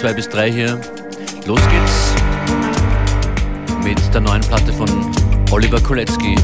Bleibt 0.00 0.12
dabei 0.12 0.12
von 0.12 0.12
2 0.12 0.14
bis 0.14 0.28
3 0.28 0.52
hier. 0.52 0.80
Los 1.46 1.60
geht's 1.68 2.14
mit 3.84 4.14
der 4.14 4.20
neuen 4.20 4.40
Platte 4.42 4.72
von 4.72 4.88
Oliver 5.50 5.80
Kolecki. 5.80 6.36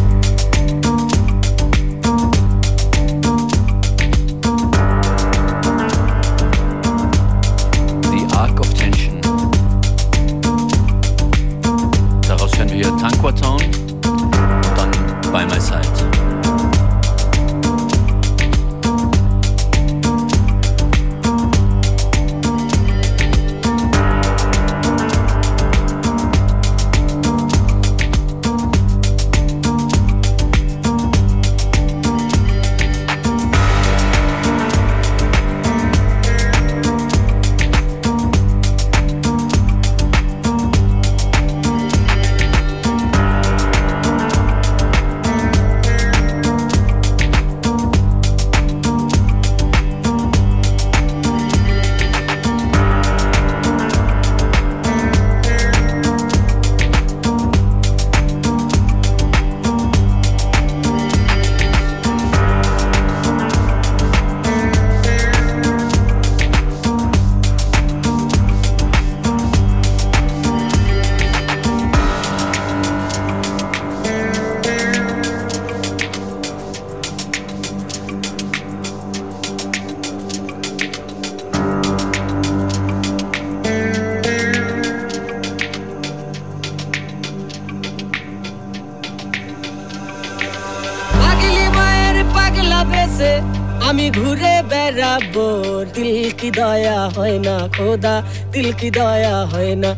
কি 96.46 96.52
দয়া 96.62 96.98
হয় 97.16 97.38
না, 97.46 97.54
খোদা, 97.76 98.14
দিল 98.52 98.68
কি 98.80 98.88
দয়া 98.98 99.36
হয় 99.52 99.74
না। 99.82 99.90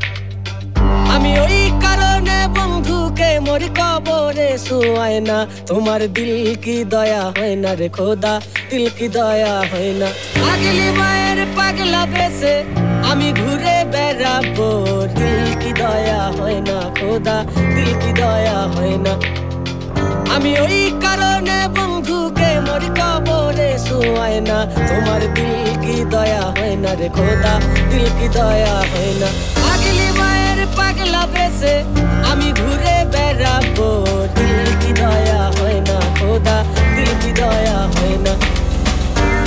আমি 1.14 1.30
ওই 1.44 1.60
কারণে 1.84 2.38
বন্ধুকে 2.56 3.30
মোর 3.46 3.62
কবরে 3.78 4.48
শুয়ায় 4.66 5.20
না। 5.28 5.38
তোমার 5.68 6.00
দিল 6.16 6.32
কি 6.64 6.76
দয়া 6.92 7.22
হয় 7.36 7.54
না 7.62 7.70
রে, 7.80 7.88
খোদা, 7.96 8.32
দিল 8.70 8.84
কি 8.98 9.06
দয়া 9.16 9.54
হয় 9.70 9.92
না। 10.00 10.08
আগলি 10.52 10.88
মায়ের 10.98 11.40
পাগলা 11.56 12.02
বেসে 12.12 12.54
আমি 13.10 13.28
ঘুরে 13.40 13.76
বেড়াবো। 13.92 14.68
দিল 15.18 15.44
কি 15.62 15.70
দয়া 15.82 16.22
হয় 16.38 16.60
না, 16.68 16.76
খোদা, 16.98 17.36
দিল 17.74 17.90
কি 18.02 18.10
দয়া 18.20 18.58
হয় 18.74 18.96
না। 19.04 19.12
আমি 20.34 20.52
ওই 20.64 20.80
কারণে 21.04 21.58
বন্ধুকে 21.76 21.97
মোর 22.78 22.90
কবরে 23.00 23.70
শুয়ায় 23.86 24.40
না। 24.48 24.58
তোমার 24.88 25.22
দিল 25.36 25.66
কি 25.82 25.96
দয়া 26.12 26.44
হয় 26.56 26.76
না 26.82 26.90
রে 27.00 27.08
খোদা, 27.16 27.54
দিল 27.90 28.06
কি 28.18 28.26
দয়া 28.36 28.76
হয় 28.90 29.12
না। 29.20 29.28
আগলি 29.72 30.08
মায়ের 30.20 30.60
পাগলা 30.76 31.22
বেসে 31.34 31.74
আমি 32.30 32.48
ঘুরে 32.60 32.96
বেড়াবো। 33.12 33.88
দিল 34.36 34.66
কি 34.80 34.90
দয়া 35.00 35.42
হয় 35.56 35.80
না 35.88 35.96
খোদা, 36.18 36.56
দিল 36.94 37.10
কি 37.22 37.30
দয়া 37.40 37.78
হয় 37.94 38.16
না। 38.24 38.32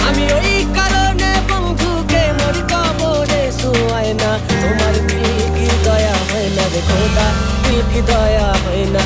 আমি 0.08 0.24
ওই 0.38 0.52
কারণে 0.78 1.32
বন্ধুকে 1.50 2.24
মোর 2.40 2.58
কবরে 2.72 3.44
শুয়ায় 3.60 4.14
না। 4.22 4.30
তোমার 4.62 4.96
দিল 5.10 5.30
কি 5.56 5.68
দয়া 5.86 6.16
হয় 6.30 6.50
না 6.58 6.64
রে 6.74 6.82
খোদা, 6.90 7.28
দিল 7.64 7.80
কি 7.92 8.00
দয়া 8.12 8.50
হয় 8.64 8.86
না। 8.96 9.04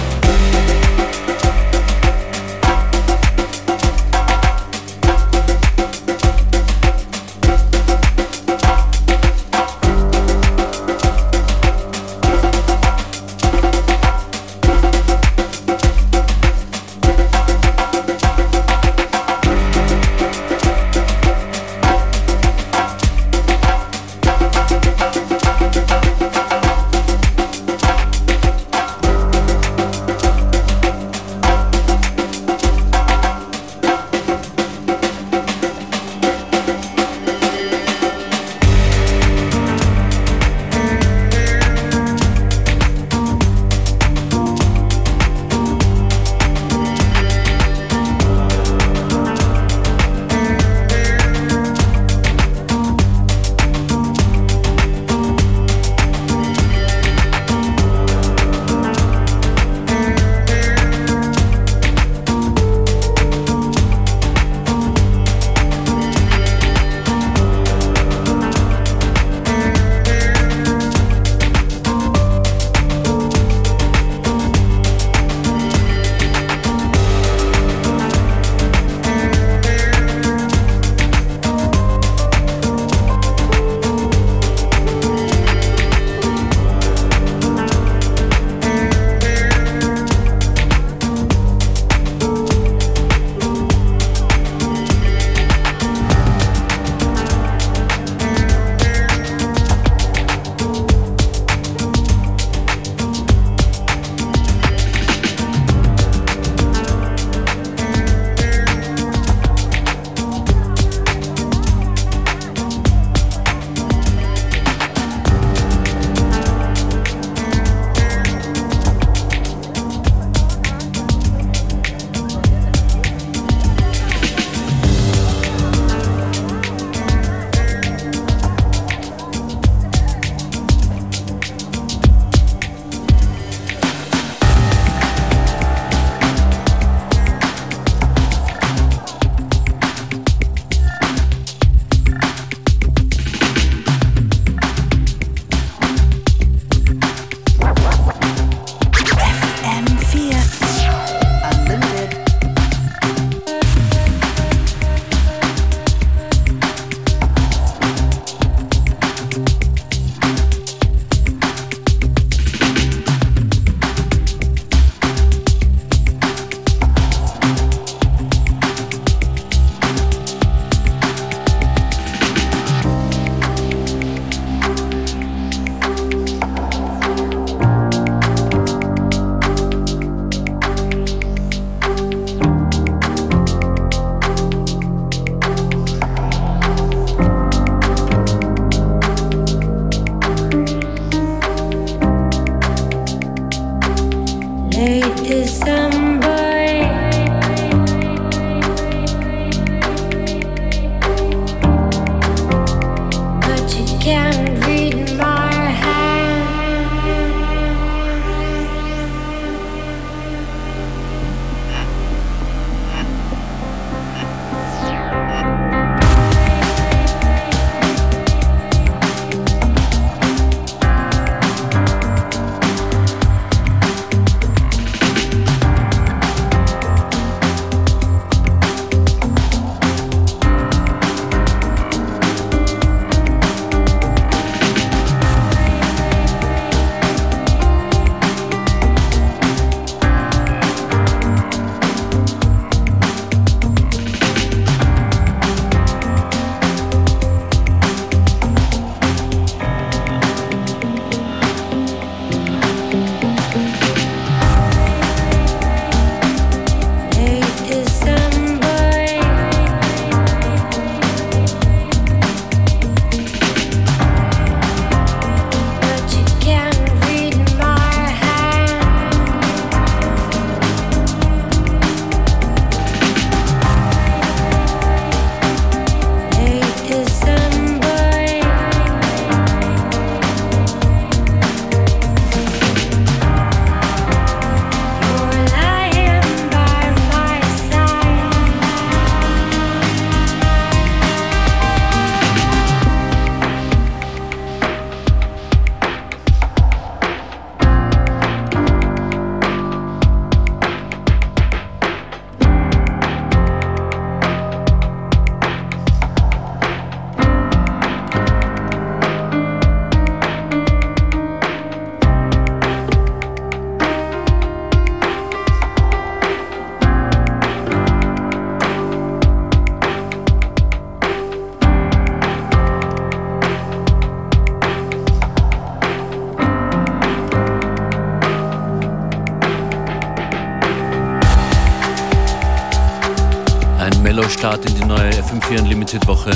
FM4 335.35 335.59
Unlimited 335.63 336.07
Woche 336.07 336.31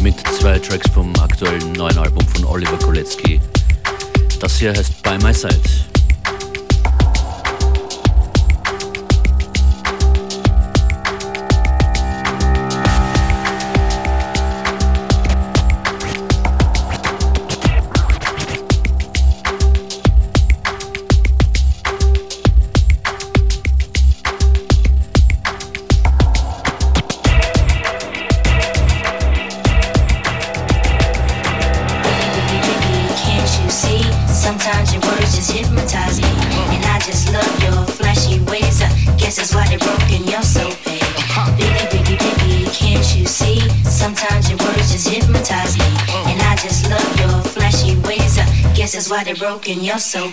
mit 0.00 0.18
zwei 0.26 0.58
Tracks 0.58 0.90
vom 0.90 1.14
aktuellen 1.20 1.72
neuen 1.74 1.96
Album 1.96 2.26
von 2.26 2.44
Oliver 2.44 2.76
Kolecki. 2.78 3.40
Das 4.40 4.58
hier 4.58 4.70
heißt 4.70 5.00
By 5.04 5.16
My 5.22 5.32
Side. 5.32 5.87
They're 49.28 49.36
broken. 49.36 49.84
You're 49.84 49.98
so 49.98 50.30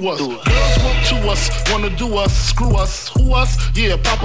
paid. 0.00 0.36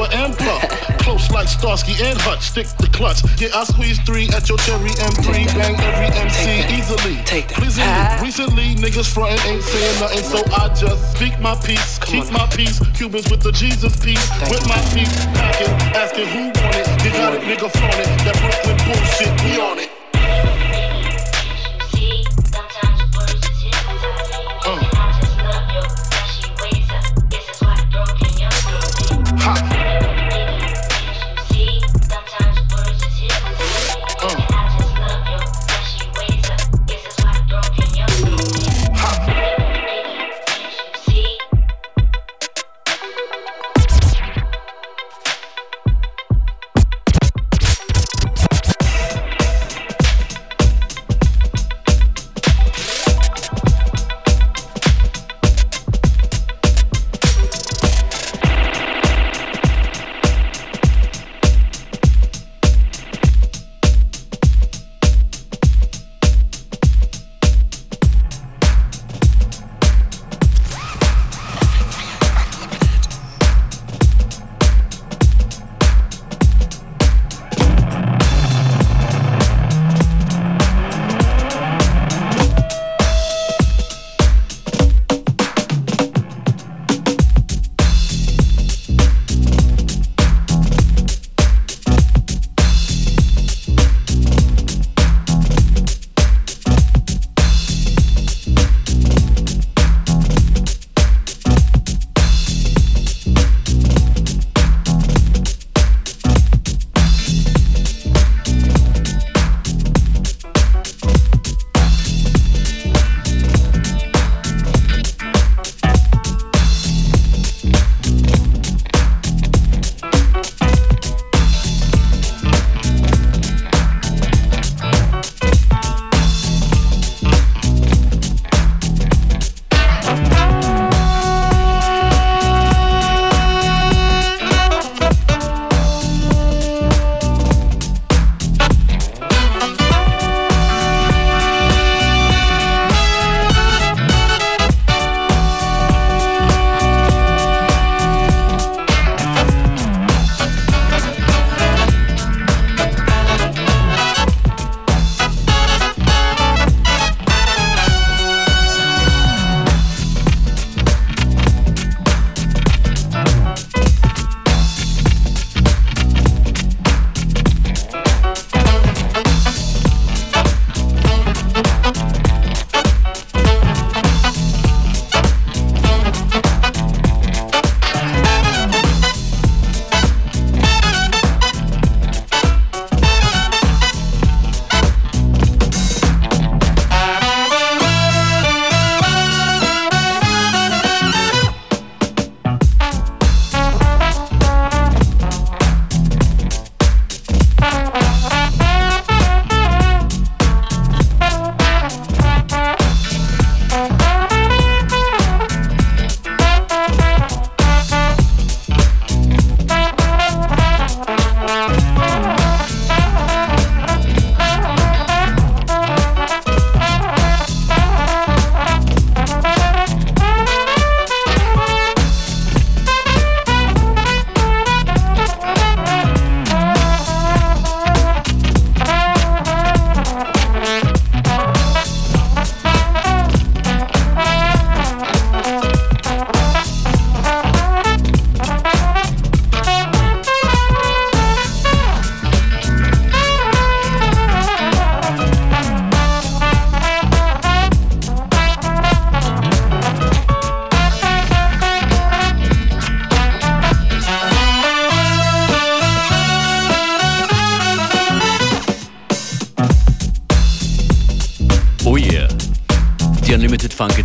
Starsky 0.01 0.17
and 0.17 0.37
Plush, 0.37 0.67
close 1.03 1.31
like 1.31 1.47
Starsky 1.47 1.93
and 2.03 2.17
Hutch, 2.21 2.49
stick 2.49 2.67
the 2.79 2.87
clutch. 2.87 3.21
Yeah, 3.39 3.49
I 3.55 3.63
squeeze 3.63 3.99
three 3.99 4.27
at 4.29 4.49
your 4.49 4.57
cherry 4.59 4.89
M3, 4.89 5.45
bang 5.53 5.75
every 5.79 6.09
MC 6.15 6.65
easily. 6.73 7.15
Take 7.25 7.47
that. 7.49 7.57
Pleasingly. 7.59 7.89
Ah. 7.89 8.19
Recently, 8.21 8.75
niggas 8.75 9.13
frontin' 9.13 9.39
ain't 9.47 9.63
saying 9.63 9.99
nothing, 9.99 10.23
so 10.23 10.39
I 10.55 10.73
just 10.73 11.15
speak 11.15 11.39
my 11.39 11.55
peace, 11.55 11.99
keep 11.99 12.29
my 12.31 12.47
peace. 12.55 12.79
Cubans 12.95 13.29
with 13.29 13.41
the 13.41 13.51
Jesus 13.51 13.95
peace, 13.99 14.29
with 14.49 14.65
my 14.67 14.79
peace, 14.93 15.11
packing, 15.35 15.73
asking 15.95 16.27
who 16.27 16.43
want 16.49 16.75
it. 16.75 16.87
You 17.03 17.11
got 17.11 17.33
it, 17.33 17.41
nigga, 17.41 17.69
flaunt 17.69 17.99
it. 17.99 18.09
That 18.25 18.35
Brooklyn 18.39 18.77
bullshit, 18.85 19.31
we 19.43 19.59
on 19.61 19.79
it. 19.79 20.00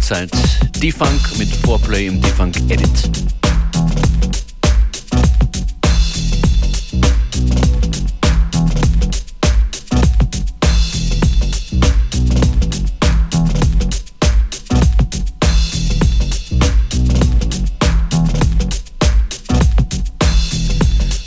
Unlimited 0.06 0.30
Funk 0.30 0.30
Zeit. 0.30 0.30
D-Funk 0.80 1.38
mit 1.38 1.48
Foreplay 1.48 2.06
im 2.06 2.20
D-Funk 2.20 2.56
Edit. 2.68 2.88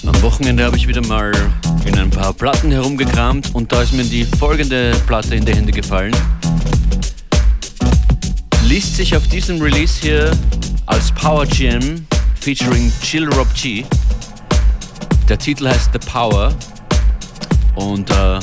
Am 0.06 0.22
Wochenende 0.22 0.64
habe 0.64 0.78
ich 0.78 0.88
wieder 0.88 1.06
mal 1.06 1.32
in 1.86 1.98
ein 1.98 2.10
paar 2.10 2.34
Platten 2.34 2.72
herumgekramt 2.72 3.54
und 3.54 3.72
da 3.72 3.82
ist 3.82 3.94
mir 3.94 4.04
die 4.04 4.24
folgende 4.24 4.92
Platte 5.06 5.36
in 5.36 5.44
die 5.44 5.54
Hände 5.54 5.72
gefallen 5.72 6.16
liest 8.80 8.96
sich 8.96 9.14
auf 9.14 9.28
diesem 9.28 9.62
Release 9.62 10.00
hier 10.00 10.32
als 10.86 11.12
Power 11.12 11.46
Jam 11.46 12.08
featuring 12.40 12.90
Chill 13.02 13.28
Rob 13.34 13.54
G. 13.54 13.84
Der 15.28 15.38
Titel 15.38 15.68
heißt 15.68 15.90
The 15.92 16.00
Power 16.00 16.56
und 17.76 18.10
äh, 18.10 18.40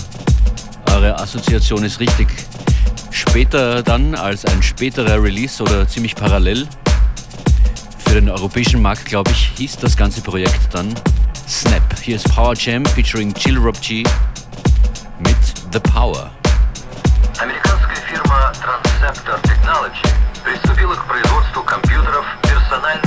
eure 0.92 1.18
Assoziation 1.18 1.82
ist 1.84 2.00
richtig. 2.00 2.28
Später 3.10 3.82
dann 3.82 4.14
als 4.14 4.44
ein 4.44 4.62
späterer 4.62 5.22
Release 5.22 5.62
oder 5.62 5.88
ziemlich 5.88 6.14
parallel 6.14 6.68
für 8.04 8.16
den 8.16 8.28
europäischen 8.28 8.82
Markt, 8.82 9.06
glaube 9.06 9.30
ich, 9.30 9.52
hieß 9.56 9.78
das 9.78 9.96
ganze 9.96 10.20
Projekt 10.20 10.68
dann 10.70 10.94
Snap. 11.48 11.98
Hier 12.02 12.16
ist 12.16 12.28
Power 12.28 12.52
Jam 12.54 12.84
featuring 12.84 13.32
Chill 13.32 13.56
Rob 13.56 13.80
G 13.80 14.02
mit 15.20 15.36
The 15.72 15.80
Power. 15.80 16.35
Приступила 20.86 20.94
производству 21.08 21.62
компьютеров 21.62 22.24
«Персональный 22.42 23.05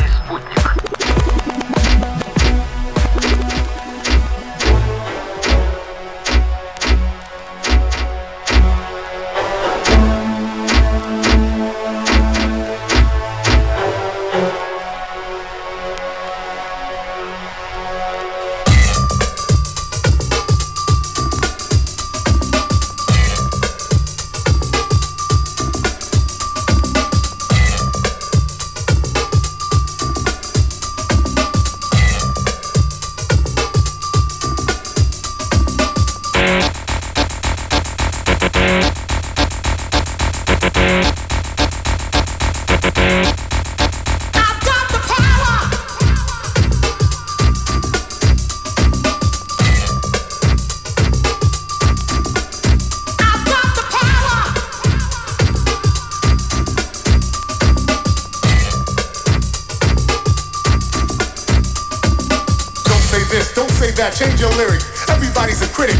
change 63.97 64.39
your 64.39 64.51
lyric. 64.53 64.81
Everybody's 65.09 65.61
a 65.61 65.67
critic. 65.73 65.97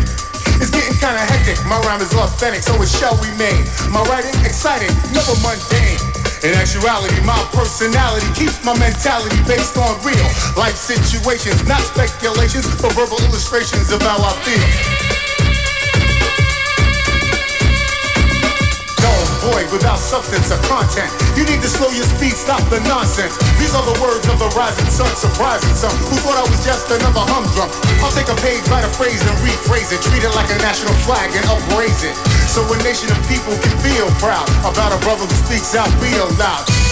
It's 0.61 0.69
getting 0.69 0.93
kinda 0.99 1.19
hectic. 1.19 1.57
My 1.65 1.79
rhyme 1.81 2.01
is 2.01 2.13
authentic, 2.13 2.61
so 2.61 2.79
it 2.81 2.89
shall 2.89 3.15
remain. 3.17 3.65
My 3.89 4.03
writing 4.03 4.35
exciting, 4.45 4.93
never 5.11 5.33
mundane. 5.41 5.97
In 6.43 6.53
actuality, 6.53 7.19
my 7.25 7.39
personality 7.51 8.27
keeps 8.35 8.63
my 8.63 8.77
mentality 8.77 9.37
based 9.47 9.77
on 9.77 9.97
real 10.03 10.29
life 10.55 10.75
situations, 10.75 11.65
not 11.67 11.81
speculations, 11.81 12.67
but 12.81 12.93
verbal 12.93 13.17
illustrations 13.25 13.91
of 13.91 14.01
how 14.01 14.17
I 14.17 14.33
feel. 14.43 14.98
Void 19.51 19.67
without 19.73 19.97
substance 19.97 20.53
or 20.53 20.61
content. 20.69 21.09
You 21.33 21.43
need 21.45 21.61
to 21.65 21.69
slow 21.69 21.89
your 21.89 22.05
speed, 22.05 22.33
stop 22.37 22.61
the 22.69 22.79
nonsense. 22.85 23.33
These 23.57 23.73
are 23.73 23.85
the 23.85 23.97
words 24.01 24.25
of 24.29 24.37
the 24.37 24.49
rising 24.53 24.89
sun, 24.89 25.09
surprising 25.17 25.73
some 25.73 25.93
who 26.09 26.17
thought 26.21 26.37
I 26.37 26.45
was 26.45 26.61
just 26.61 26.89
another 26.89 27.25
humdrum. 27.25 27.69
I'll 28.05 28.13
take 28.13 28.29
a 28.29 28.37
page, 28.45 28.61
write 28.69 28.85
a 28.85 28.93
phrase, 28.93 29.21
and 29.25 29.35
rephrase 29.41 29.89
it. 29.89 30.01
Treat 30.05 30.23
it 30.23 30.33
like 30.37 30.49
a 30.53 30.59
national 30.61 30.93
flag 31.05 31.33
and 31.33 31.45
upraise 31.49 32.03
it. 32.05 32.15
So 32.49 32.61
a 32.65 32.77
nation 32.85 33.09
of 33.09 33.19
people 33.25 33.53
can 33.57 33.73
feel 33.81 34.07
proud 34.21 34.47
about 34.65 34.93
a 34.93 34.99
brother 35.01 35.25
who 35.25 35.37
speaks 35.45 35.73
out 35.73 35.89
real 36.01 36.29
loud. 36.37 36.88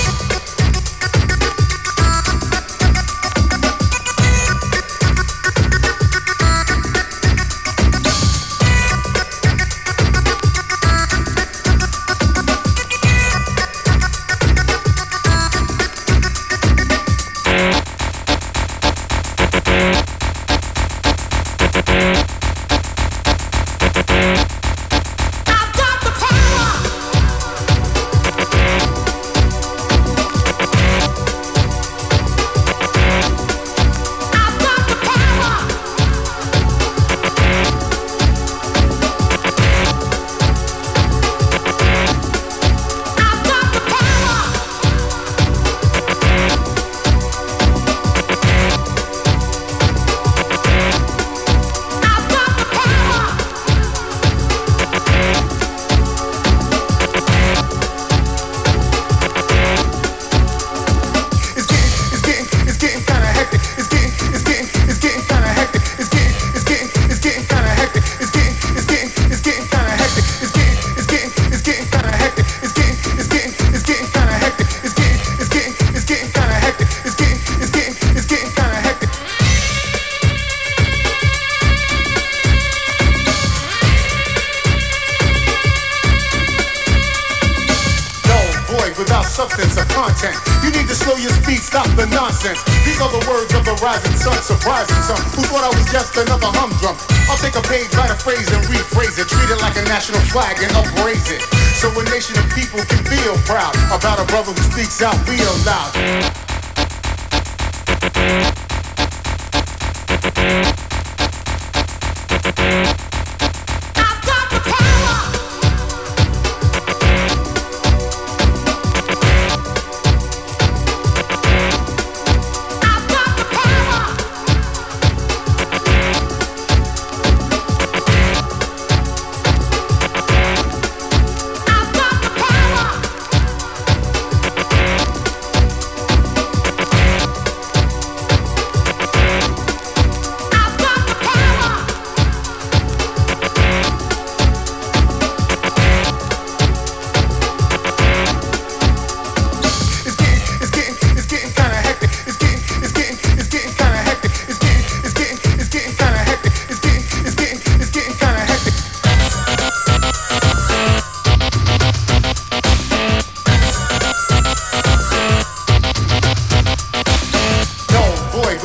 sound 104.97 105.29
real 105.29 105.53
lá. 105.63 106.26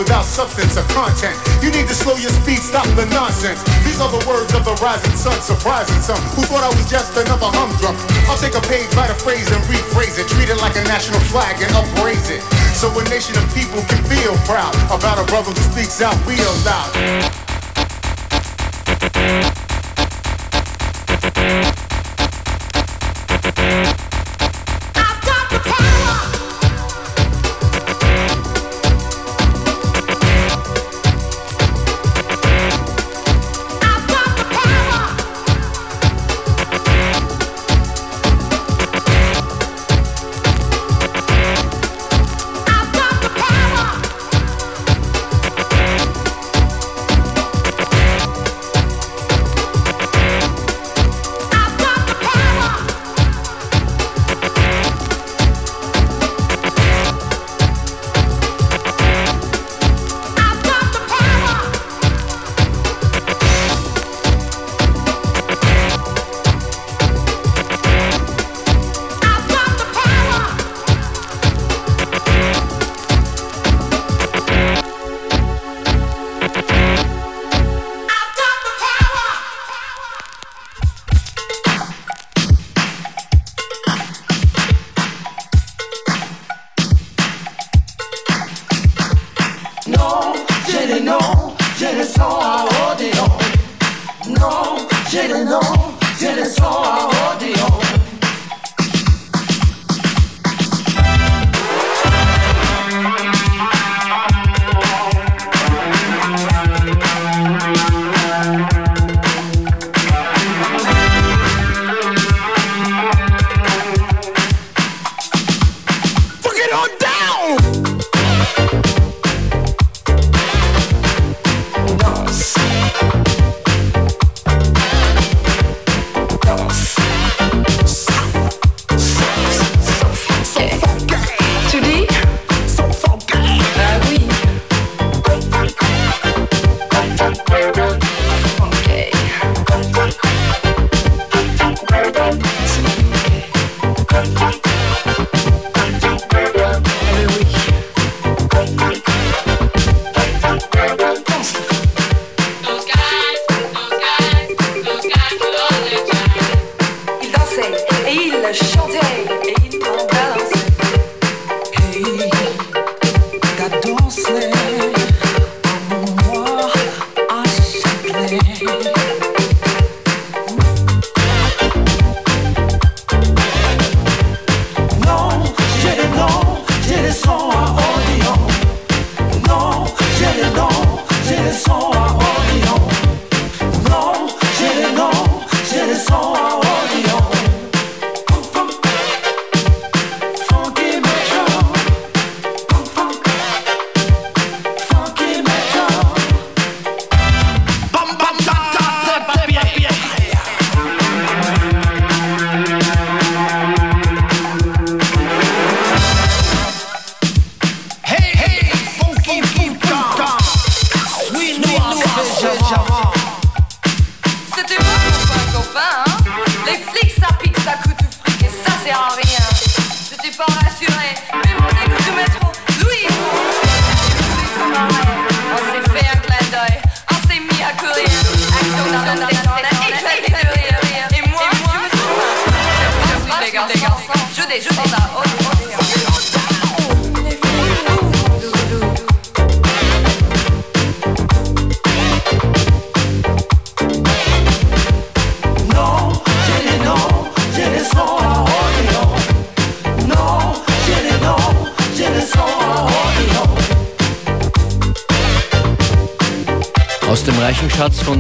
Substance 0.09 0.77
or 0.77 0.83
content. 0.91 1.37
You 1.63 1.71
need 1.71 1.87
to 1.87 1.95
slow 1.95 2.17
your 2.17 2.31
speed, 2.31 2.59
stop 2.59 2.87
the 2.97 3.07
nonsense. 3.07 3.63
These 3.85 4.01
are 4.01 4.11
the 4.11 4.25
words 4.27 4.55
of 4.55 4.65
the 4.65 4.75
rising 4.83 5.15
sun, 5.15 5.39
surprising 5.41 6.01
some 6.03 6.19
who 6.35 6.43
thought 6.43 6.65
I 6.65 6.69
was 6.75 6.89
just 6.91 7.15
another 7.17 7.47
humdrum. 7.53 7.95
I'll 8.27 8.39
take 8.39 8.55
a 8.55 8.65
page, 8.67 8.91
write 8.97 9.11
a 9.11 9.15
phrase, 9.15 9.47
and 9.53 9.63
rephrase 9.71 10.19
it. 10.19 10.27
Treat 10.29 10.49
it 10.49 10.59
like 10.59 10.75
a 10.77 10.85
national 10.85 11.21
flag 11.31 11.61
and 11.63 11.71
upraise 11.75 12.31
it. 12.31 12.43
So 12.75 12.91
a 12.91 13.05
nation 13.11 13.37
of 13.39 13.47
people 13.55 13.83
can 13.87 14.03
feel 14.11 14.35
proud 14.49 14.75
about 14.91 15.23
a 15.23 15.27
brother 15.31 15.53
who 15.53 15.63
speaks 15.71 16.01
out 16.03 16.17
real 16.27 16.51
loud. 16.67 17.53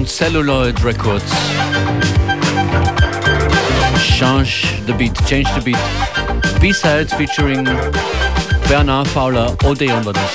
Celluloid 0.06 0.82
Records. 0.82 1.30
Change 4.18 4.85
the 4.87 4.94
Beat, 4.98 5.14
Change 5.26 5.48
the 5.54 5.62
Beat. 5.64 6.61
B-Side 6.61 7.11
featuring 7.11 7.64
Bernard 8.68 9.06
Fowler, 9.08 9.56
Odeon 9.64 10.04
war 10.04 10.12
das. 10.12 10.30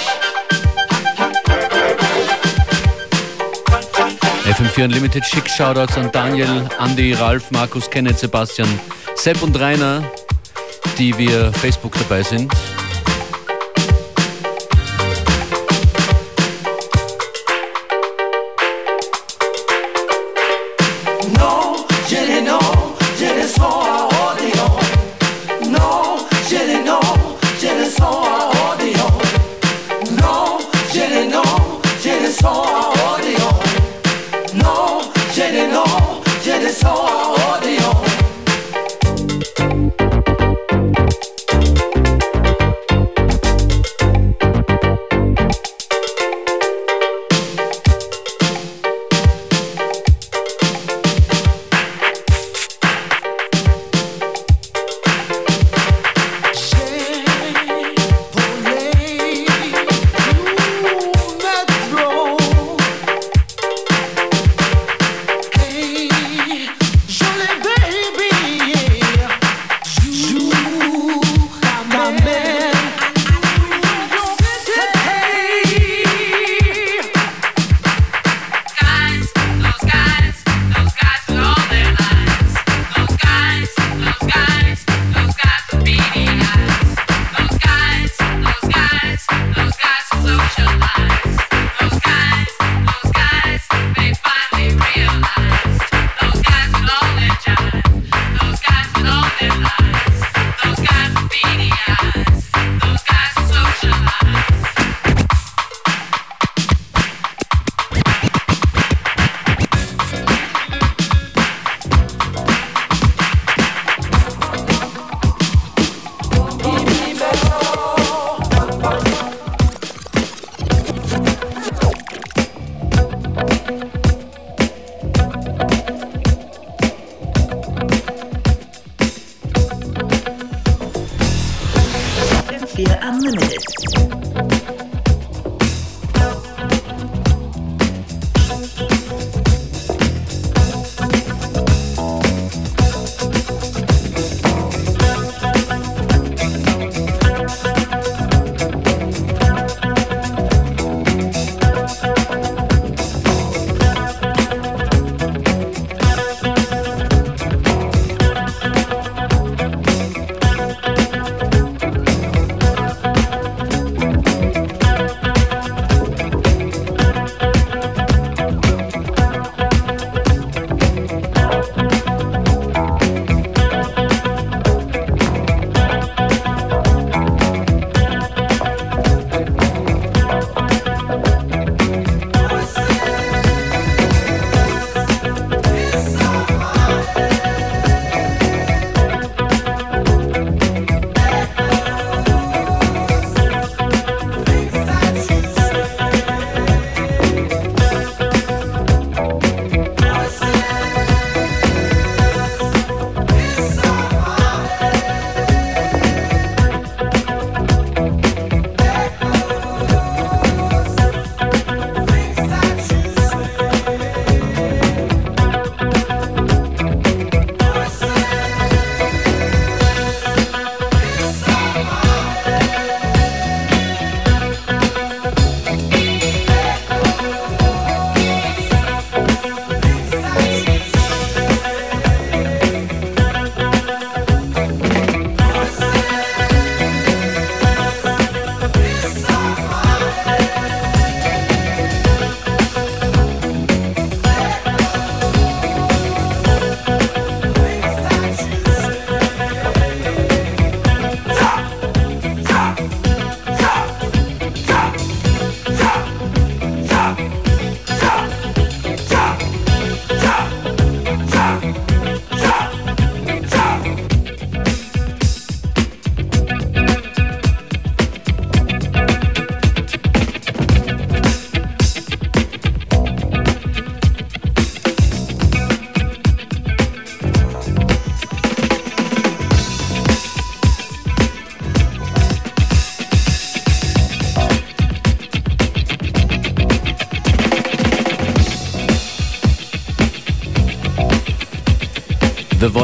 FM4 4.46 4.86
Unlimited 4.86 5.24
Schick 5.26 5.48
Shoutouts 5.50 5.98
an 5.98 6.10
Daniel, 6.12 6.70
Andy, 6.80 7.14
Ralf, 7.14 7.52
Markus, 7.52 7.90
Kenneth, 7.90 8.20
Sebastian, 8.20 8.68
Sepp 9.16 9.42
und 9.42 9.60
Rainer, 9.60 10.04
die 10.98 11.18
via 11.18 11.52
Facebook 11.52 11.94
dabei 11.94 12.24
sind. 12.24 12.52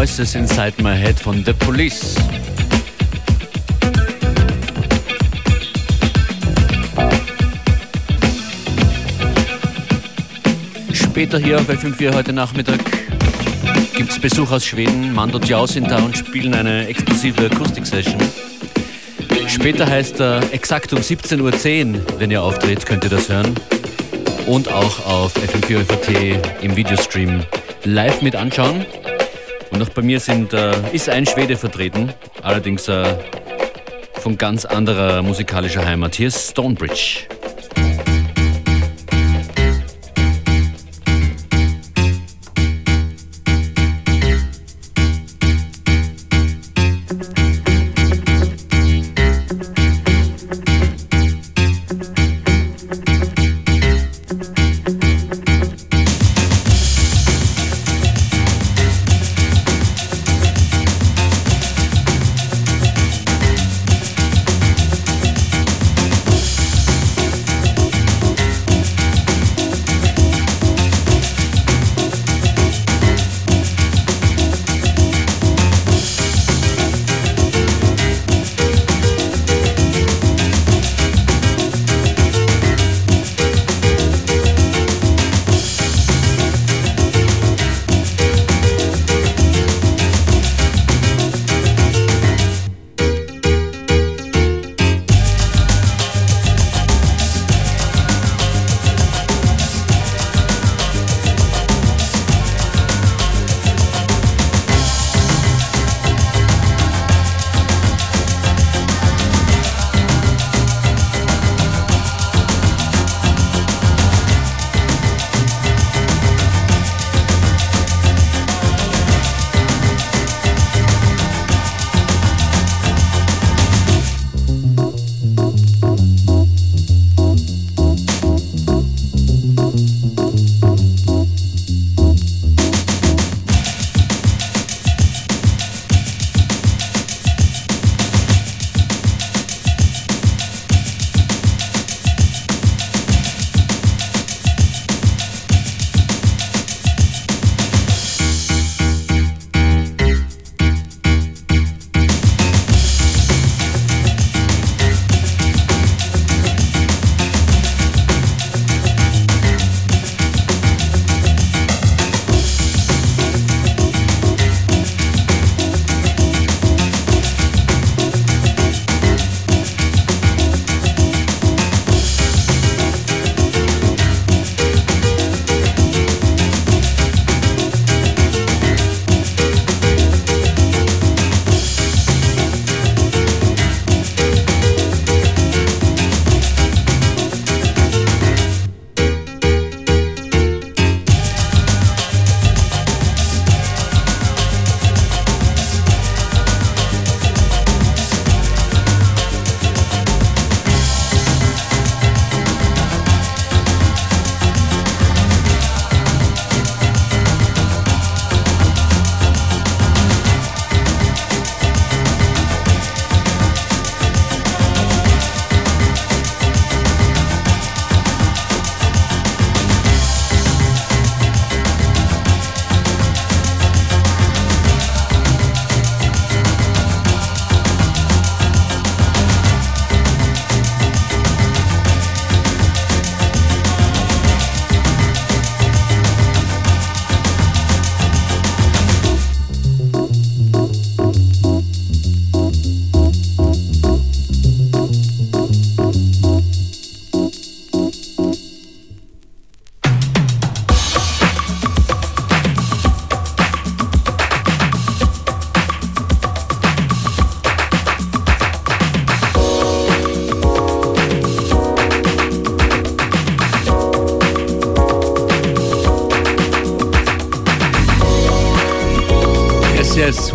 Voices 0.03 0.35
Inside 0.35 0.83
My 0.83 0.97
Head 0.97 1.17
von 1.17 1.45
The 1.45 1.53
Police. 1.53 2.15
Später 10.91 11.39
hier 11.39 11.57
auf 11.57 11.69
FM4 11.69 12.13
heute 12.13 12.33
Nachmittag 12.33 12.81
gibt 13.95 14.11
es 14.11 14.19
Besuch 14.19 14.51
aus 14.51 14.65
Schweden. 14.65 15.13
Mando 15.13 15.39
Diao 15.39 15.65
sind 15.67 15.89
da 15.89 15.99
und 15.99 16.17
spielen 16.17 16.53
eine 16.53 16.85
exklusive 16.87 17.45
Akustik-Session. 17.45 18.19
Später 19.47 19.87
heißt 19.87 20.19
er 20.19 20.41
exakt 20.51 20.91
um 20.91 20.99
17.10 20.99 21.93
Uhr, 21.95 22.19
wenn 22.19 22.29
ihr 22.29 22.43
auftritt, 22.43 22.85
könnt 22.85 23.05
ihr 23.05 23.09
das 23.09 23.29
hören. 23.29 23.55
Und 24.47 24.67
auch 24.67 25.05
auf 25.05 25.33
FM4 25.37 25.85
FAT 25.85 26.61
im 26.61 26.75
Videostream 26.75 27.45
live 27.85 28.21
mit 28.21 28.35
anschauen. 28.35 28.85
Und 29.73 29.81
auch 29.81 29.89
bei 29.89 30.03
mir 30.03 30.19
sind, 30.19 30.53
äh, 30.53 30.71
ist 30.91 31.09
ein 31.09 31.25
Schwede 31.25 31.57
vertreten, 31.57 32.13
allerdings 32.43 32.87
äh, 32.87 33.15
von 34.13 34.37
ganz 34.37 34.65
anderer 34.65 35.23
musikalischer 35.23 35.83
Heimat. 35.83 36.13
Hier 36.15 36.27
ist 36.27 36.51
Stonebridge. 36.51 37.32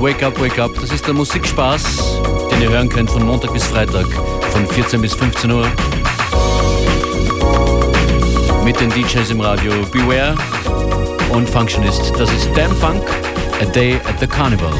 Wake 0.01 0.22
up, 0.22 0.38
wake 0.40 0.59
up. 0.59 0.74
Das 0.80 0.90
ist 0.92 1.07
der 1.07 1.14
Musikspaß, 1.14 1.82
den 2.51 2.62
ihr 2.62 2.70
hören 2.70 2.88
könnt 2.88 3.11
von 3.11 3.24
Montag 3.24 3.53
bis 3.53 3.64
Freitag, 3.64 4.07
von 4.51 4.66
14 4.66 5.01
bis 5.01 5.14
15 5.14 5.51
Uhr. 5.51 5.66
Mit 8.64 8.78
den 8.80 8.90
DJs 8.90 9.30
im 9.30 9.40
Radio 9.40 9.72
Beware 9.90 10.34
und 11.30 11.49
Functionist. 11.49 12.12
Das 12.18 12.30
ist 12.32 12.49
Damn 12.55 12.74
Funk, 12.76 13.03
A 13.61 13.64
Day 13.64 13.94
at 14.07 14.20
the 14.20 14.26
Carnival. 14.26 14.72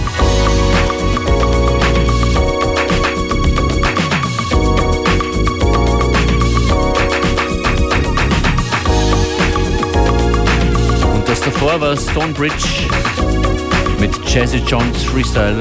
Und 11.15 11.29
das 11.29 11.41
davor 11.41 11.81
war 11.81 11.97
Stonebridge 11.97 12.89
Jazzy 14.29 14.59
Jones 14.59 15.05
Freestyle. 15.05 15.59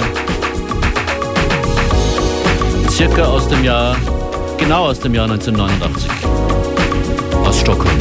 Circa 2.90 3.24
aus 3.24 3.48
dem 3.48 3.64
Jahr, 3.64 3.96
genau 4.58 4.88
aus 4.88 5.00
dem 5.00 5.16
Jahr 5.16 5.24
1989. 5.32 6.12
Aus 7.46 7.62
Stockholm. 7.62 7.98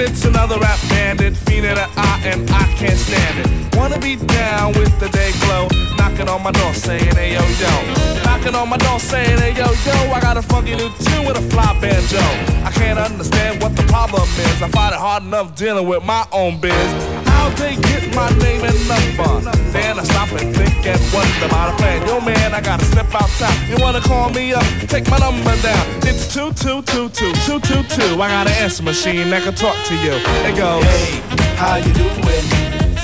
It's 0.00 0.24
another 0.24 0.58
rap 0.58 0.78
bandit, 0.88 1.36
fiend 1.36 1.66
at 1.66 1.78
eye, 1.78 2.20
and 2.24 2.50
I 2.50 2.64
can't 2.74 2.98
stand 2.98 3.38
it. 3.38 3.76
Wanna 3.76 3.98
be 3.98 4.16
down 4.16 4.72
with 4.72 4.98
the 4.98 5.08
day 5.10 5.30
glow, 5.40 5.68
knocking 5.96 6.28
on 6.28 6.42
my 6.42 6.50
door 6.50 6.74
saying, 6.74 7.14
hey 7.14 7.34
yo 7.34 7.42
yo. 7.62 8.22
Knocking 8.24 8.54
on 8.54 8.68
my 8.68 8.76
door 8.76 8.98
saying, 8.98 9.38
hey 9.38 9.54
yo 9.54 9.66
yo, 9.86 10.12
I 10.12 10.20
got 10.20 10.36
a 10.36 10.42
funky 10.42 10.74
new 10.74 10.90
tune 10.98 11.26
with 11.26 11.38
a 11.38 11.42
fly 11.50 11.78
banjo. 11.80 12.18
I 12.64 12.72
can't 12.72 12.98
understand 12.98 13.62
what 13.62 13.76
the 13.76 13.82
problem 13.84 14.22
is. 14.22 14.62
I 14.62 14.68
find 14.68 14.92
it 14.94 15.00
hard 15.00 15.22
enough 15.22 15.54
dealing 15.54 15.86
with 15.86 16.04
my 16.04 16.26
own 16.32 16.60
biz. 16.60 17.13
How 17.44 17.50
they 17.56 17.76
get 17.76 18.14
my 18.16 18.30
name 18.40 18.64
and 18.64 18.88
number? 18.88 19.50
Then 19.70 19.98
I 19.98 20.02
stop 20.02 20.32
and 20.32 20.56
think 20.56 20.86
and 20.86 20.98
wonder 21.12 21.44
about 21.44 21.74
a 21.74 21.76
plan. 21.76 22.00
Yo, 22.08 22.18
man, 22.18 22.54
I 22.54 22.60
gotta 22.62 22.86
step 22.86 23.14
outside. 23.14 23.68
You 23.68 23.76
wanna 23.84 24.00
call 24.00 24.30
me 24.30 24.54
up? 24.54 24.64
Take 24.88 25.10
my 25.10 25.18
number 25.18 25.54
down. 25.60 25.84
It's 26.08 26.32
two 26.32 26.54
two 26.54 26.80
two 26.88 27.10
two 27.10 27.34
two 27.44 27.60
two 27.60 27.82
two. 27.82 28.22
I 28.22 28.28
got 28.28 28.46
an 28.46 28.54
answer 28.64 28.82
machine 28.82 29.28
that 29.28 29.42
can 29.42 29.54
talk 29.54 29.76
to 29.88 29.94
you. 29.94 30.14
It 30.48 30.56
goes. 30.56 30.84
Hey, 30.84 31.20
how 31.60 31.76
you 31.76 31.92
doing? 31.92 32.46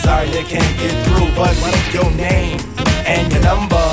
Sorry 0.01 0.31
I 0.31 0.43
can't 0.49 0.75
get 0.81 0.97
through, 1.05 1.29
but 1.37 1.55
what's 1.61 1.93
your 1.93 2.11
name 2.13 2.59
and 3.05 3.31
your 3.31 3.43
number? 3.43 3.90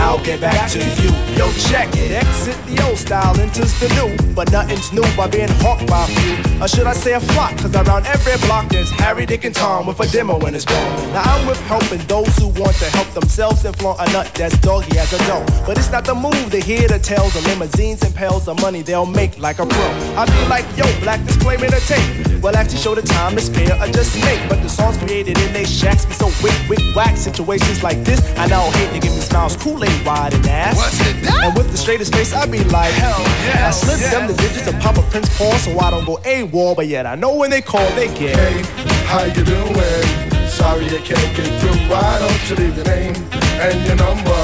I'll 0.00 0.22
get 0.24 0.40
back 0.40 0.70
to 0.70 0.78
you. 0.78 1.10
Yo, 1.36 1.52
check 1.68 1.88
it. 1.94 2.10
Exit 2.12 2.56
the 2.66 2.82
old 2.86 2.96
style, 2.96 3.38
enters 3.38 3.78
the 3.78 3.88
new. 3.98 4.34
But 4.34 4.50
nothing's 4.50 4.92
new 4.92 5.04
by 5.16 5.28
being 5.28 5.52
hawked 5.60 5.86
by 5.86 6.04
a 6.04 6.08
few. 6.08 6.62
Or 6.62 6.68
should 6.68 6.86
I 6.86 6.94
say 6.94 7.12
a 7.12 7.20
flock? 7.20 7.56
Cause 7.58 7.74
around 7.76 8.06
every 8.06 8.36
block 8.46 8.70
there's 8.70 8.90
Harry, 8.92 9.26
Dick, 9.26 9.44
and 9.44 9.54
Tom 9.54 9.86
with 9.86 10.00
a 10.00 10.08
demo 10.10 10.38
in 10.46 10.54
his 10.54 10.64
ball. 10.64 10.90
Now 11.12 11.22
I'm 11.22 11.46
with 11.46 11.60
helping 11.68 12.00
those 12.06 12.34
who 12.38 12.48
want 12.48 12.76
to 12.76 12.86
help 12.96 13.08
themselves 13.12 13.64
and 13.64 13.76
flaunt 13.76 14.00
a 14.00 14.12
nut 14.12 14.32
that's 14.34 14.56
doggy 14.58 14.98
as 14.98 15.12
a 15.12 15.18
dough. 15.26 15.44
But 15.66 15.76
it's 15.78 15.90
not 15.90 16.04
the 16.04 16.14
move 16.14 16.50
to 16.50 16.60
hear 16.60 16.88
the 16.88 16.98
tales 16.98 17.36
of 17.36 17.44
limousines 17.46 18.02
and 18.02 18.14
pails 18.14 18.48
of 18.48 18.60
money 18.60 18.82
they'll 18.82 19.06
make 19.06 19.38
like 19.38 19.58
a 19.58 19.66
pro. 19.66 19.86
I 20.16 20.24
be 20.24 20.48
like, 20.48 20.64
yo, 20.76 20.84
black 21.00 21.24
display 21.26 21.56
made 21.58 21.74
a 21.74 21.80
tape. 21.80 22.29
Well, 22.42 22.56
actually 22.56 22.78
show 22.78 22.94
the 22.94 23.02
time 23.02 23.36
to 23.36 23.42
spare 23.42 23.76
or 23.76 23.86
just 23.88 24.16
make. 24.24 24.40
But 24.48 24.62
the 24.62 24.68
songs 24.68 24.96
created 24.96 25.36
in 25.38 25.52
they 25.52 25.64
shacks 25.64 26.06
be 26.06 26.14
so 26.14 26.26
wick, 26.42 26.56
wick, 26.70 26.80
whack. 26.96 27.16
Situations 27.18 27.82
like 27.82 28.02
this, 28.02 28.20
I 28.38 28.46
now 28.46 28.70
hate 28.70 28.94
to 28.94 29.00
give 29.00 29.14
me 29.14 29.20
smiles 29.20 29.56
cool 29.56 29.74
Kool-Aid 29.74 30.06
wide 30.06 30.32
and 30.32 30.46
ass. 30.46 30.76
What's 30.76 31.00
it? 31.00 31.16
And 31.44 31.54
with 31.54 31.70
the 31.70 31.76
straightest 31.76 32.14
face, 32.14 32.32
I 32.32 32.46
be 32.46 32.64
like, 32.64 32.94
hell 32.94 33.20
yeah. 33.44 33.68
I 33.68 33.70
slip 33.70 34.00
yes. 34.00 34.10
them 34.10 34.26
the 34.26 34.34
digits 34.34 34.66
of 34.66 34.78
Papa 34.80 35.02
Prince 35.10 35.28
Paul 35.36 35.52
so 35.58 35.78
I 35.78 35.90
don't 35.90 36.06
go 36.06 36.16
AWOL, 36.16 36.76
but 36.76 36.86
yet 36.86 37.04
I 37.04 37.14
know 37.14 37.36
when 37.36 37.50
they 37.50 37.60
call, 37.60 37.88
they 37.90 38.08
get. 38.14 38.36
Hey, 38.36 38.62
how 39.04 39.24
you 39.24 39.44
doing? 39.44 40.30
Sorry 40.48 40.86
I 40.86 41.00
can't 41.04 41.36
get 41.36 41.60
through. 41.60 41.76
Why 41.92 42.18
don't 42.20 42.50
you 42.50 42.56
leave 42.56 42.76
your 42.76 42.86
name 42.86 43.14
and 43.60 43.86
your 43.86 43.96
number, 43.96 44.42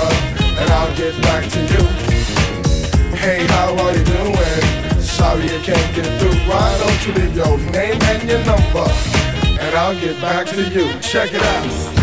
and 0.61 0.71
I'll 0.71 0.95
get 0.97 1.17
back 1.23 1.49
to 1.49 1.61
you. 1.61 3.17
Hey, 3.17 3.47
how 3.47 3.75
are 3.75 3.97
you 3.97 4.05
doing? 4.05 4.86
Sorry 5.17 5.45
I 5.45 5.61
can't 5.63 5.95
get 5.95 6.07
through. 6.21 6.37
Why 6.49 6.77
don't 6.79 7.07
you 7.07 7.13
leave 7.15 7.35
your 7.35 7.57
name 7.73 7.99
and 8.03 8.29
your 8.29 8.45
number, 8.45 8.87
and 9.63 9.75
I'll 9.75 9.99
get 9.99 10.21
back 10.21 10.47
to 10.49 10.63
you. 10.63 10.93
Check 11.01 11.33
it 11.33 11.43
out. 11.43 11.97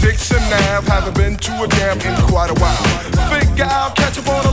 Dixon 0.00 0.38
Ave. 0.38 0.86
Haven't 0.88 1.14
been 1.14 1.36
to 1.36 1.62
a 1.62 1.68
jam 1.68 2.00
in 2.00 2.14
quite 2.28 2.50
a 2.50 2.54
while. 2.54 2.76
Figure 3.28 3.64
out, 3.64 3.96
catch 3.96 4.18
up 4.18 4.28
on. 4.28 4.43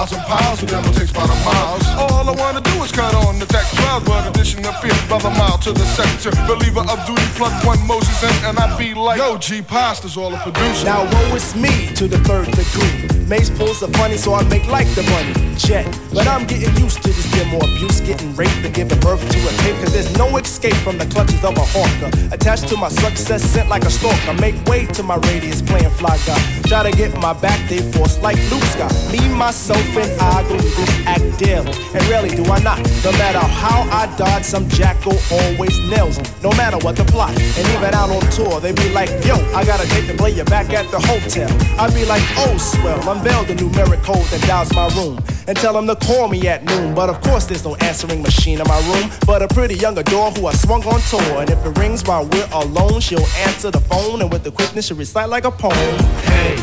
Piles 0.00 0.12
and 0.12 0.22
piles 0.22 0.62
of 0.62 0.70
them 0.70 0.84
it 0.86 0.94
takes 0.94 1.10
about 1.10 1.28
a 1.28 1.44
miles. 1.44 1.86
All 1.98 2.26
I 2.26 2.32
wanna 2.32 2.62
do 2.62 2.82
is 2.82 2.90
cut 2.90 3.14
on 3.14 3.38
the 3.38 3.44
tech 3.44 3.66
12, 3.84 4.06
but 4.06 4.28
addition 4.28 4.64
appears 4.64 4.98
by 5.10 5.18
the 5.18 5.28
mile 5.28 5.58
to 5.58 5.72
the 5.72 5.84
sector. 5.84 6.30
Believer 6.46 6.80
of 6.80 7.04
duty, 7.04 7.20
plug 7.36 7.52
one 7.66 7.86
Moses 7.86 8.22
in, 8.22 8.44
and 8.46 8.58
I 8.58 8.78
be 8.78 8.94
like, 8.94 9.18
Yo, 9.18 9.36
G 9.36 9.60
Pasta's 9.60 10.16
all 10.16 10.32
a 10.32 10.38
producer. 10.38 10.86
Now 10.86 11.04
woe 11.04 11.34
is 11.34 11.54
me 11.54 11.92
to 11.96 12.08
the 12.08 12.18
third 12.20 12.46
degree. 12.46 13.19
Mace 13.30 13.48
pulls 13.48 13.80
are 13.80 13.92
funny, 13.92 14.16
so 14.16 14.34
I 14.34 14.42
make 14.48 14.66
like 14.66 14.88
the 14.96 15.04
money. 15.04 15.54
Check. 15.56 15.86
But 16.12 16.26
I'm 16.26 16.46
getting 16.48 16.74
used 16.82 17.00
to 17.04 17.08
this 17.10 17.30
demo 17.30 17.58
abuse, 17.58 18.00
getting 18.00 18.34
raped 18.34 18.64
and 18.64 18.74
giving 18.74 18.98
birth 18.98 19.22
to 19.22 19.38
a 19.46 19.52
tape. 19.62 19.76
Cause 19.76 19.92
there's 19.92 20.18
no 20.18 20.36
escape 20.36 20.74
from 20.82 20.98
the 20.98 21.06
clutches 21.06 21.44
of 21.44 21.56
a 21.56 21.62
hawker. 21.62 22.10
Attached 22.34 22.66
to 22.70 22.76
my 22.76 22.88
success, 22.88 23.44
sent 23.44 23.68
like 23.68 23.84
a 23.84 23.90
stalker. 23.90 24.34
Make 24.40 24.56
way 24.64 24.86
to 24.98 25.04
my 25.04 25.14
radius, 25.30 25.62
playing 25.62 25.90
fly 25.90 26.18
guy. 26.26 26.42
Try 26.66 26.90
to 26.90 26.96
get 26.96 27.16
my 27.20 27.32
back, 27.32 27.60
they 27.68 27.78
force 27.92 28.18
like 28.18 28.36
Luke 28.50 28.66
Scott. 28.74 28.92
Me, 29.12 29.20
myself, 29.28 29.78
and 29.96 30.10
I 30.20 30.42
go 30.42 30.84
act 31.06 31.38
daily. 31.38 31.70
And 31.94 32.02
rarely 32.10 32.30
do 32.30 32.42
I 32.50 32.58
not. 32.64 32.78
No 33.04 33.12
matter 33.12 33.38
how 33.38 33.86
I 33.94 34.12
dodge, 34.18 34.42
some 34.42 34.68
jackal 34.68 35.16
always 35.30 35.78
nails. 35.88 36.18
No 36.42 36.50
matter 36.58 36.78
what 36.78 36.96
the 36.96 37.04
plot. 37.04 37.30
And 37.30 37.64
even 37.78 37.94
out 37.94 38.10
on 38.10 38.22
tour, 38.32 38.58
they 38.58 38.72
be 38.72 38.90
like, 38.90 39.10
yo, 39.24 39.36
I 39.54 39.64
got 39.64 39.78
a 39.78 39.88
date 39.88 40.08
to 40.10 40.16
play 40.16 40.32
you 40.32 40.44
back 40.44 40.70
at 40.70 40.90
the 40.90 40.98
hotel. 40.98 41.48
I 41.78 41.86
be 41.94 42.04
like, 42.04 42.22
oh, 42.36 42.58
swell, 42.58 43.00
unveil 43.20 43.44
the 43.44 43.54
numeric 43.54 44.02
code 44.02 44.24
that 44.32 44.40
dials 44.46 44.72
my 44.72 44.88
room. 44.96 45.18
And 45.46 45.56
tell 45.56 45.74
them 45.74 45.86
to 45.88 45.96
call 45.96 46.28
me 46.28 46.46
at 46.48 46.64
noon. 46.64 46.94
But 46.94 47.10
of 47.10 47.20
course, 47.20 47.46
there's 47.46 47.64
no 47.64 47.74
answering 47.76 48.22
machine 48.22 48.60
in 48.60 48.66
my 48.66 48.80
room. 48.90 49.10
But 49.26 49.42
a 49.42 49.48
pretty 49.48 49.74
young 49.74 49.98
adore 49.98 50.30
who 50.30 50.46
I 50.46 50.52
swung 50.52 50.84
on 50.84 51.00
tour. 51.10 51.40
And 51.40 51.50
if 51.50 51.64
it 51.66 51.76
rings 51.78 52.02
while 52.04 52.24
we're 52.26 52.48
alone, 52.52 53.00
she'll 53.00 53.26
answer 53.48 53.70
the 53.70 53.80
phone. 53.80 54.22
And 54.22 54.32
with 54.32 54.44
the 54.44 54.52
quickness, 54.52 54.86
she'll 54.86 54.96
recite 54.96 55.28
like 55.28 55.44
a 55.44 55.50
poem. 55.50 55.74
Hey, 56.22 56.54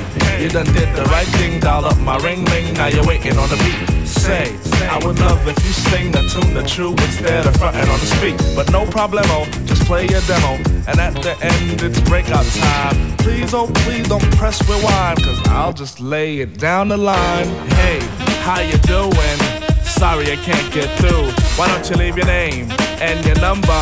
you 0.41 0.49
done 0.49 0.65
did 0.67 0.95
the 0.95 1.03
right 1.11 1.27
thing, 1.37 1.59
dial 1.59 1.85
up 1.85 1.97
my 1.99 2.17
ring 2.17 2.45
ring. 2.45 2.73
Now 2.73 2.87
you're 2.87 3.05
waiting 3.05 3.37
on 3.37 3.49
the 3.49 3.57
beat. 3.57 4.07
Say, 4.07 4.55
I 4.87 4.97
would 5.05 5.19
love 5.19 5.45
if 5.47 5.57
you 5.65 5.73
sing 5.73 6.11
the 6.11 6.21
tune 6.31 6.53
the 6.53 6.63
true 6.63 6.91
instead 6.91 7.45
of 7.45 7.55
fronting 7.57 7.89
on 7.89 7.99
the 7.99 8.05
speak. 8.05 8.37
But 8.55 8.71
no 8.71 8.85
problemo, 8.85 9.43
oh, 9.43 9.65
just 9.65 9.76
play 9.87 10.05
your 10.05 10.21
demo. 10.27 10.59
And 10.85 10.99
at 10.99 11.13
the 11.23 11.33
end, 11.41 11.81
it's 11.81 11.99
breakout 12.01 12.45
time. 12.45 13.17
Please, 13.17 13.53
oh, 13.53 13.67
please 13.85 14.07
don't 14.07 14.29
press 14.35 14.61
rewind, 14.67 15.23
cause 15.23 15.39
I'll 15.47 15.73
just 15.73 15.99
lay 16.01 16.39
it 16.39 16.59
down 16.59 16.89
the 16.89 16.97
line. 16.97 17.47
Hey, 17.79 17.99
how 18.43 18.59
you 18.59 18.77
doing? 18.79 19.39
Sorry 19.83 20.29
I 20.29 20.35
can't 20.43 20.73
get 20.73 20.89
through. 20.99 21.31
Why 21.57 21.67
don't 21.69 21.89
you 21.89 21.95
leave 21.95 22.17
your 22.17 22.27
name 22.27 22.69
and 22.99 23.25
your 23.25 23.39
number, 23.39 23.81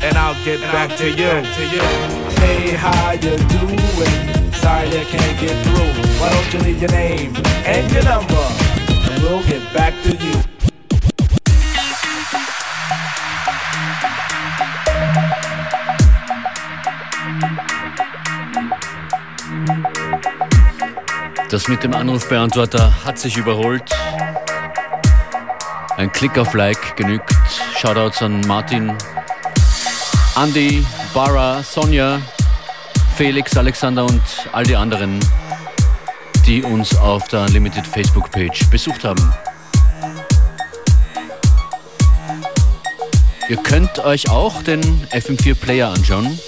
and 0.00 0.16
I'll 0.16 0.38
get 0.44 0.60
back 0.72 0.96
to 0.98 1.08
you. 1.08 1.32
To 1.58 1.62
you. 1.74 1.86
Hey, 2.42 2.70
how 2.76 3.12
you 3.12 3.36
doing? 3.54 4.54
Sorry 4.54 4.88
I 4.88 5.04
can't 5.04 5.40
get 5.40 5.56
through. 5.66 5.92
Why 6.20 6.30
don't 6.30 6.54
you 6.54 6.60
leave 6.60 6.80
your 6.80 6.92
name 6.92 7.34
and 7.66 7.92
your 7.92 8.04
number, 8.04 8.46
and 9.10 9.22
we'll 9.22 9.42
get 9.42 9.62
back 9.74 9.94
to 10.04 10.16
you. 10.16 10.49
Das 21.60 21.68
mit 21.68 21.82
dem 21.82 21.92
Anrufbeantworter 21.92 23.04
hat 23.04 23.18
sich 23.18 23.36
überholt. 23.36 23.82
Ein 25.98 26.10
Klick 26.10 26.38
auf 26.38 26.54
Like 26.54 26.96
genügt. 26.96 27.34
Shoutouts 27.78 28.22
an 28.22 28.40
Martin, 28.46 28.96
Andy, 30.42 30.86
Bara, 31.12 31.62
Sonja, 31.62 32.18
Felix, 33.14 33.58
Alexander 33.58 34.06
und 34.06 34.22
all 34.52 34.64
die 34.64 34.74
anderen, 34.74 35.20
die 36.46 36.62
uns 36.62 36.96
auf 36.96 37.28
der 37.28 37.42
Unlimited 37.42 37.86
Facebook-Page 37.86 38.70
besucht 38.70 39.04
haben. 39.04 39.34
Ihr 43.50 43.58
könnt 43.58 43.98
euch 43.98 44.30
auch 44.30 44.62
den 44.62 44.80
FM4 45.08 45.54
Player 45.56 45.90
anschauen, 45.90 46.40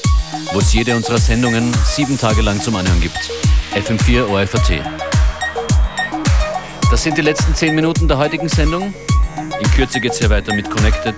wo 0.54 0.60
es 0.60 0.72
jede 0.72 0.96
unserer 0.96 1.18
Sendungen 1.18 1.70
sieben 1.84 2.18
Tage 2.18 2.40
lang 2.40 2.62
zum 2.62 2.76
Anhören 2.76 3.02
gibt. 3.02 3.30
FM4 3.74 4.28
ORFAT. 4.28 4.82
Das 6.90 7.02
sind 7.02 7.16
die 7.16 7.22
letzten 7.22 7.54
10 7.54 7.74
Minuten 7.74 8.06
der 8.06 8.18
heutigen 8.18 8.48
Sendung. 8.48 8.92
In 9.60 9.70
Kürze 9.70 9.98
geht 9.98 10.12
es 10.12 10.18
hier 10.18 10.28
weiter 10.28 10.54
mit 10.54 10.68
Connected. 10.70 11.14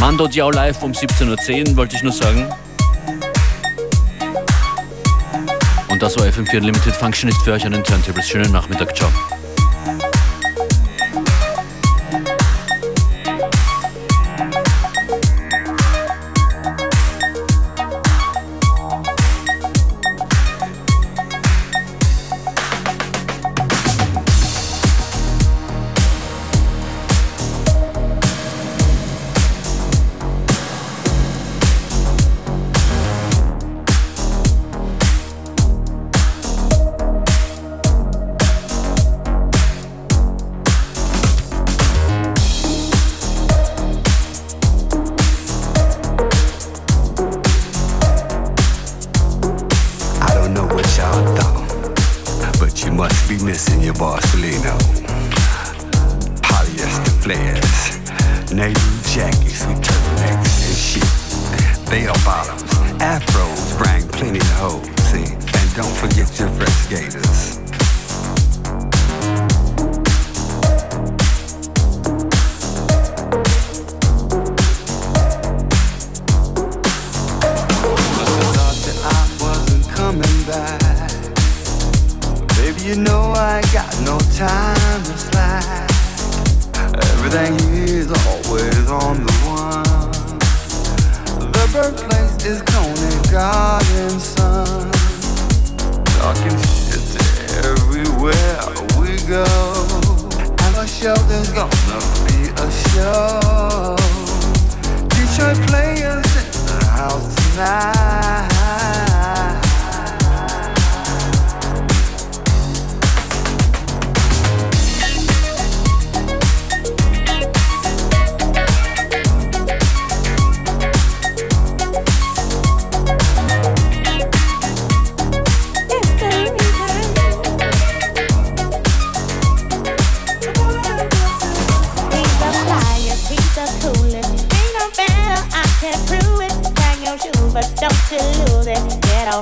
Mando 0.00 0.26
Diao 0.26 0.50
live 0.50 0.82
um 0.82 0.92
17.10 0.92 1.70
Uhr, 1.70 1.76
wollte 1.76 1.96
ich 1.96 2.02
nur 2.02 2.12
sagen. 2.12 2.48
Und 5.90 6.02
das 6.02 6.18
war 6.18 6.24
FM4 6.24 6.60
Limited 6.60 6.94
Function 6.94 7.28
ist 7.28 7.42
für 7.42 7.52
euch 7.52 7.66
an 7.66 7.72
den 7.72 7.84
Turntables. 7.84 8.26
Schönen 8.26 8.50
Nachmittag, 8.50 8.96
ciao. 8.96 9.10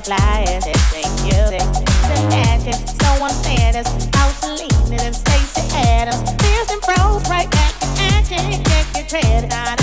Flyers, 0.05 0.65
it's 0.67 0.95
ain't 0.95 1.23
music. 1.23 1.61
The 2.09 2.27
magic, 2.29 2.75
so 2.75 3.25
unfairness. 3.25 3.89
House 4.15 4.43
leaning 4.43 5.01
and 5.01 5.15
Stacey 5.15 5.69
Adams. 5.77 6.21
Fierce 6.43 6.71
and 6.71 6.83
froze 6.83 7.29
right 7.29 7.51
back 7.51 7.75
action. 7.99 8.63
Check 8.65 8.87
your 8.97 9.07
credit, 9.09 9.82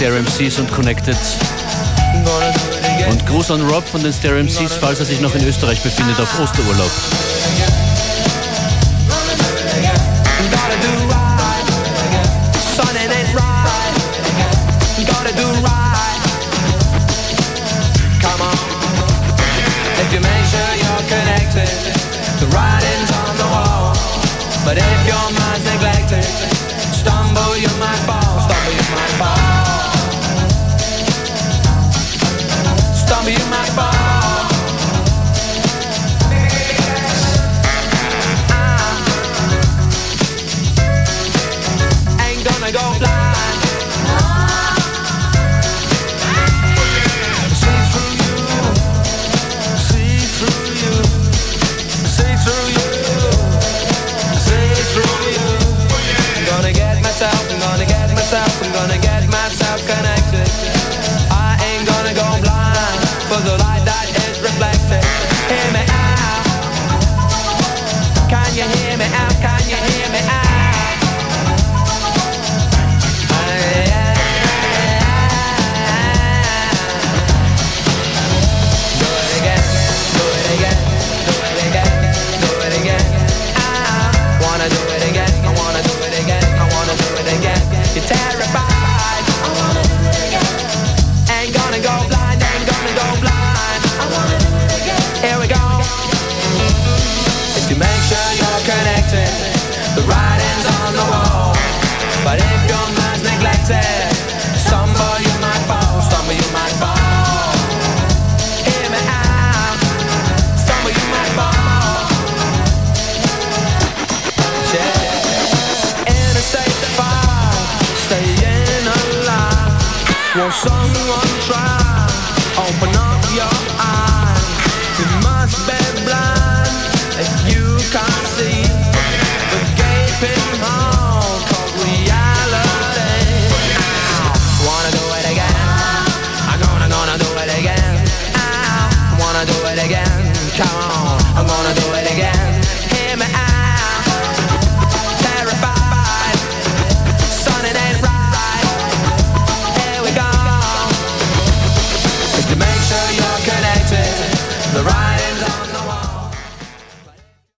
MCs 0.00 0.58
und 0.58 0.72
Connected. 0.72 1.16
Und 3.10 3.26
Gruß 3.26 3.50
an 3.50 3.60
Rob 3.68 3.86
von 3.86 4.02
den 4.02 4.14
Stereo 4.14 4.42
MCs, 4.42 4.76
falls 4.80 4.98
er 4.98 5.04
sich 5.04 5.20
noch 5.20 5.34
in 5.34 5.46
Österreich 5.46 5.82
befindet 5.82 6.18
auf 6.18 6.40
Osterurlaub. 6.40 6.90